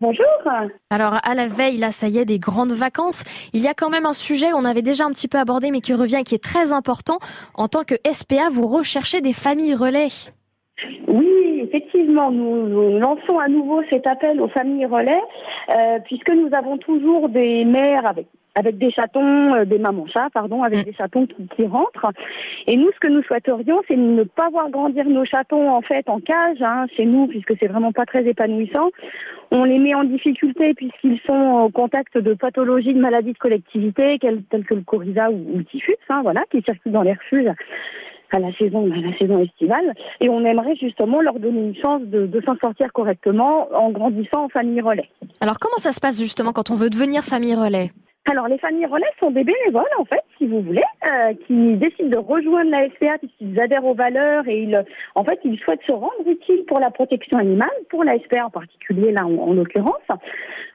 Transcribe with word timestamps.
Bonjour. 0.00 0.24
Alors 0.90 1.14
à 1.24 1.34
la 1.34 1.48
veille, 1.48 1.78
là, 1.78 1.90
ça 1.90 2.06
y 2.06 2.18
est, 2.18 2.24
des 2.24 2.38
grandes 2.38 2.72
vacances. 2.72 3.24
Il 3.52 3.60
y 3.60 3.66
a 3.66 3.74
quand 3.74 3.90
même 3.90 4.06
un 4.06 4.12
sujet 4.12 4.50
qu'on 4.50 4.64
avait 4.64 4.82
déjà 4.82 5.04
un 5.04 5.10
petit 5.10 5.26
peu 5.26 5.38
abordé, 5.38 5.72
mais 5.72 5.80
qui 5.80 5.92
revient 5.92 6.18
et 6.20 6.24
qui 6.24 6.36
est 6.36 6.42
très 6.42 6.72
important. 6.72 7.18
En 7.54 7.66
tant 7.66 7.82
que 7.82 7.96
SPA, 8.12 8.48
vous 8.52 8.68
recherchez 8.68 9.20
des 9.20 9.32
familles 9.32 9.74
relais. 9.74 10.08
Oui, 11.08 11.60
effectivement, 11.64 12.30
nous, 12.30 12.98
lançons 12.98 13.38
à 13.38 13.48
nouveau 13.48 13.82
cet 13.90 14.06
appel 14.06 14.40
aux 14.40 14.48
familles 14.48 14.86
relais, 14.86 15.20
euh, 15.70 15.98
puisque 16.04 16.30
nous 16.30 16.48
avons 16.52 16.78
toujours 16.78 17.28
des 17.28 17.64
mères 17.64 18.06
avec 18.06 18.26
avec 18.58 18.76
des 18.76 18.90
chatons, 18.90 19.54
euh, 19.54 19.64
des 19.64 19.78
mamans 19.78 20.06
chats, 20.08 20.28
pardon, 20.34 20.64
avec 20.64 20.80
mm. 20.80 20.82
des 20.82 20.92
chatons 20.92 21.26
qui, 21.26 21.66
rentrent. 21.66 22.10
Et 22.66 22.76
nous, 22.76 22.90
ce 22.92 22.98
que 22.98 23.08
nous 23.08 23.22
souhaiterions, 23.22 23.82
c'est 23.88 23.96
ne 23.96 24.24
pas 24.24 24.48
voir 24.50 24.68
grandir 24.70 25.04
nos 25.04 25.24
chatons 25.24 25.70
en 25.70 25.80
fait 25.80 26.08
en 26.08 26.18
cage 26.18 26.60
hein, 26.60 26.86
chez 26.96 27.04
nous, 27.04 27.28
puisque 27.28 27.54
c'est 27.60 27.68
vraiment 27.68 27.92
pas 27.92 28.04
très 28.04 28.26
épanouissant. 28.26 28.90
On 29.50 29.64
les 29.64 29.78
met 29.78 29.94
en 29.94 30.04
difficulté 30.04 30.74
puisqu'ils 30.74 31.20
sont 31.28 31.66
au 31.66 31.70
contact 31.70 32.18
de 32.18 32.34
pathologies, 32.34 32.94
de 32.94 33.00
maladies 33.00 33.32
de 33.32 33.38
collectivité, 33.38 34.18
telles 34.18 34.64
que 34.64 34.74
le 34.74 34.82
coryza 34.82 35.30
ou, 35.30 35.58
le 35.58 35.64
typhus, 35.64 35.94
hein, 36.08 36.20
voilà, 36.22 36.42
qui 36.50 36.60
circulent 36.62 36.92
dans 36.92 37.02
les 37.02 37.12
refuges 37.12 37.52
à 38.30 38.38
la 38.38 38.52
saison, 38.54 38.90
à 38.90 38.96
la 38.96 39.16
saison 39.18 39.42
estivale. 39.42 39.94
Et 40.20 40.28
on 40.28 40.44
aimerait 40.44 40.76
justement 40.76 41.20
leur 41.20 41.38
donner 41.38 41.60
une 41.60 41.76
chance 41.76 42.02
de, 42.02 42.26
de 42.26 42.40
s'en 42.42 42.56
sortir 42.56 42.92
correctement 42.92 43.68
en 43.72 43.90
grandissant 43.90 44.44
en 44.44 44.48
famille 44.48 44.80
relais. 44.80 45.08
Alors 45.40 45.58
comment 45.58 45.78
ça 45.78 45.92
se 45.92 46.00
passe 46.00 46.18
justement 46.20 46.52
quand 46.52 46.70
on 46.70 46.74
veut 46.74 46.90
devenir 46.90 47.22
famille 47.22 47.54
relais? 47.54 47.90
Alors, 48.30 48.46
les 48.46 48.58
familles 48.58 48.84
relais 48.84 49.06
sont 49.20 49.30
des 49.30 49.42
bénévoles, 49.42 49.84
en 49.98 50.04
fait, 50.04 50.22
si 50.36 50.46
vous 50.46 50.60
voulez, 50.60 50.82
euh, 51.10 51.32
qui 51.46 51.76
décident 51.76 52.10
de 52.10 52.18
rejoindre 52.18 52.70
la 52.70 52.86
SPA 52.90 53.16
puisqu'ils 53.16 53.58
adhèrent 53.58 53.86
aux 53.86 53.94
valeurs 53.94 54.46
et 54.46 54.64
ils, 54.64 54.84
en 55.14 55.24
fait, 55.24 55.40
ils 55.44 55.58
souhaitent 55.58 55.82
se 55.86 55.92
rendre 55.92 56.26
utiles 56.26 56.64
pour 56.66 56.78
la 56.78 56.90
protection 56.90 57.38
animale, 57.38 57.70
pour 57.88 58.04
la 58.04 58.18
SPA 58.18 58.44
en 58.44 58.50
particulier, 58.50 59.12
là, 59.12 59.24
en, 59.24 59.54
l'occurrence, 59.54 60.06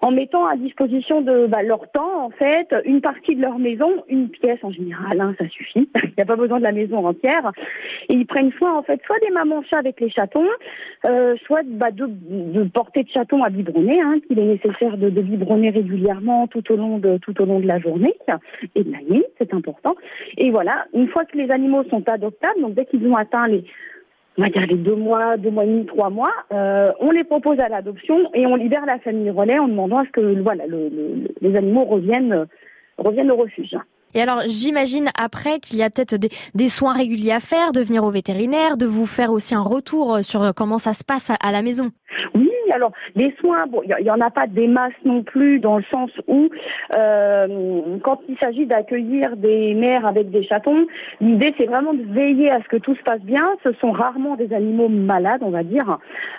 en 0.00 0.10
mettant 0.10 0.46
à 0.46 0.56
disposition 0.56 1.20
de 1.20 1.46
bah, 1.46 1.62
leur 1.62 1.90
temps, 1.90 2.24
en 2.24 2.30
fait, 2.30 2.74
une 2.86 3.02
partie 3.02 3.36
de 3.36 3.42
leur 3.42 3.58
maison, 3.58 4.02
une 4.08 4.30
pièce 4.30 4.58
en 4.62 4.70
général, 4.70 5.20
hein, 5.20 5.34
ça 5.38 5.46
suffit. 5.48 5.90
Il 6.02 6.12
n'y 6.16 6.22
a 6.22 6.26
pas 6.26 6.36
besoin 6.36 6.58
de 6.58 6.64
la 6.64 6.72
maison 6.72 7.06
entière. 7.06 7.52
Et 8.08 8.14
ils 8.14 8.26
prennent 8.26 8.52
soin, 8.52 8.76
en 8.76 8.82
fait, 8.82 9.00
soit 9.06 9.18
des 9.20 9.30
mamans 9.30 9.62
chats 9.70 9.78
avec 9.78 10.00
les 10.00 10.10
chatons, 10.10 10.48
euh, 11.06 11.36
soit 11.46 11.62
bah, 11.64 11.90
de, 11.90 12.64
portées 12.68 13.04
de 13.04 13.10
chatons 13.10 13.44
à 13.44 13.50
biberonner, 13.50 14.00
hein, 14.00 14.16
qu'il 14.26 14.38
est 14.38 14.44
nécessaire 14.44 14.96
de, 14.96 15.10
de 15.10 15.20
biberonner 15.20 15.70
régulièrement 15.70 16.46
tout 16.46 16.72
au 16.72 16.76
long 16.76 16.98
de 16.98 17.18
tout 17.18 17.40
au 17.40 17.41
long 17.44 17.60
de 17.60 17.66
la 17.66 17.78
journée 17.78 18.14
et 18.74 18.84
de 18.84 18.92
la 18.92 19.00
nuit, 19.00 19.24
c'est 19.38 19.52
important. 19.54 19.94
Et 20.36 20.50
voilà, 20.50 20.86
une 20.94 21.08
fois 21.08 21.24
que 21.24 21.36
les 21.36 21.50
animaux 21.50 21.84
sont 21.90 22.02
adoptables, 22.08 22.60
donc 22.60 22.74
dès 22.74 22.86
qu'ils 22.86 23.06
ont 23.06 23.16
atteint 23.16 23.46
les 23.48 23.64
on 24.38 24.42
va 24.42 24.48
dire 24.48 24.66
les 24.66 24.76
deux 24.76 24.94
mois, 24.94 25.36
deux 25.36 25.50
mois 25.50 25.64
et 25.64 25.66
demi, 25.66 25.84
trois 25.84 26.08
mois, 26.08 26.32
euh, 26.52 26.86
on 27.00 27.10
les 27.10 27.22
propose 27.22 27.58
à 27.60 27.68
l'adoption 27.68 28.30
et 28.32 28.46
on 28.46 28.56
libère 28.56 28.86
la 28.86 28.98
famille 28.98 29.30
relais 29.30 29.58
en 29.58 29.68
demandant 29.68 29.98
à 29.98 30.04
ce 30.06 30.10
que 30.10 30.40
voilà 30.40 30.64
les 30.66 31.56
animaux 31.56 31.84
reviennent 31.84 32.46
reviennent 32.96 33.30
au 33.30 33.36
refuge. 33.36 33.76
Et 34.14 34.20
alors, 34.20 34.42
j'imagine 34.46 35.08
après 35.18 35.58
qu'il 35.58 35.78
y 35.78 35.82
a 35.82 35.88
peut-être 35.88 36.16
des, 36.54 36.68
soins 36.68 36.92
réguliers 36.92 37.32
à 37.32 37.40
faire, 37.40 37.72
de 37.72 37.80
venir 37.80 38.04
au 38.04 38.10
vétérinaire, 38.10 38.76
de 38.76 38.84
vous 38.84 39.06
faire 39.06 39.32
aussi 39.32 39.54
un 39.54 39.62
retour 39.62 40.18
sur 40.22 40.52
comment 40.54 40.78
ça 40.78 40.92
se 40.92 41.02
passe 41.02 41.30
à 41.30 41.50
la 41.50 41.62
maison. 41.62 41.90
Alors, 42.72 42.92
les 43.14 43.34
soins, 43.38 43.66
bon, 43.66 43.82
il 43.84 44.06
y, 44.06 44.10
en 44.10 44.20
a 44.20 44.30
pas 44.30 44.46
des 44.46 44.66
masses 44.66 44.92
non 45.04 45.22
plus, 45.22 45.60
dans 45.60 45.76
le 45.76 45.84
sens 45.92 46.10
où, 46.26 46.48
euh, 46.96 47.80
quand 48.02 48.20
il 48.28 48.36
s'agit 48.38 48.66
d'accueillir 48.66 49.36
des 49.36 49.74
mères 49.74 50.06
avec 50.06 50.30
des 50.30 50.42
chatons, 50.44 50.86
l'idée 51.20 51.54
c'est 51.58 51.66
vraiment 51.66 51.92
de 51.92 52.02
veiller 52.02 52.50
à 52.50 52.60
ce 52.62 52.68
que 52.68 52.76
tout 52.76 52.94
se 52.94 53.02
passe 53.02 53.20
bien. 53.20 53.44
Ce 53.62 53.72
sont 53.74 53.90
rarement 53.90 54.36
des 54.36 54.52
animaux 54.54 54.88
malades, 54.88 55.42
on 55.42 55.50
va 55.50 55.62
dire, 55.62 55.98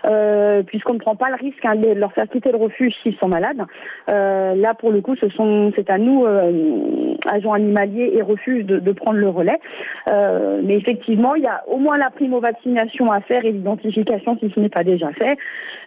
euh, 0.09 0.63
puisqu'on 0.63 0.93
ne 0.93 0.99
prend 0.99 1.15
pas 1.15 1.29
le 1.29 1.35
risque 1.35 1.63
hein, 1.63 1.75
de 1.75 1.91
leur 1.91 2.13
faire 2.13 2.27
quitter 2.27 2.51
le 2.51 2.57
refuge 2.57 2.93
s'ils 3.03 3.17
sont 3.17 3.27
malades. 3.27 3.61
Euh, 4.11 4.55
là, 4.55 4.73
pour 4.73 4.91
le 4.91 5.01
coup, 5.01 5.15
ce 5.15 5.29
sont, 5.29 5.71
c'est 5.75 5.89
à 5.89 5.97
nous, 5.97 6.25
agents 7.29 7.53
animaliers 7.53 8.11
et 8.13 8.21
refuges, 8.21 8.65
de, 8.65 8.79
de 8.79 8.91
prendre 8.91 9.17
le 9.17 9.29
relais. 9.29 9.59
mais 10.07 10.75
effectivement, 10.75 11.35
il 11.35 11.43
y 11.43 11.47
a 11.47 11.63
au 11.67 11.77
moins 11.77 11.97
la 11.97 12.09
primo-vaccination 12.09 13.11
à 13.11 13.21
faire 13.21 13.45
et 13.45 13.51
l'identification 13.51 14.37
si 14.39 14.51
ce 14.53 14.59
n'est 14.59 14.69
pas 14.69 14.83
déjà 14.83 15.11
fait. 15.13 15.37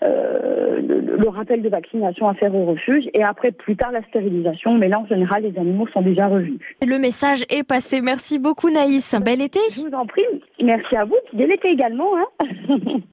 Euh, 0.04 0.80
le, 0.82 1.28
rappel 1.28 1.62
de 1.62 1.68
vaccination 1.68 2.28
à 2.28 2.34
faire 2.34 2.54
au 2.54 2.66
refuge 2.66 3.04
et 3.12 3.22
après 3.22 3.50
plus 3.50 3.76
tard 3.76 3.92
la 3.92 4.02
stérilisation. 4.04 4.74
Mais 4.74 4.88
là, 4.88 5.00
en 5.00 5.06
général, 5.06 5.42
les 5.42 5.58
animaux 5.58 5.86
sont 5.88 6.02
déjà 6.02 6.28
revus. 6.28 6.58
Le 6.86 6.98
message 6.98 7.44
est 7.50 7.66
passé. 7.66 8.00
Merci 8.00 8.38
beaucoup 8.38 8.70
Naïs. 8.70 9.14
Bel 9.24 9.42
été. 9.42 9.58
Je 9.70 9.80
vous 9.80 9.94
en 9.94 10.06
prie. 10.06 10.22
Merci 10.62 10.96
à 10.96 11.04
vous. 11.04 11.16
Bel 11.32 11.50
été 11.50 11.68
également. 11.68 12.10
Hein 12.16 12.78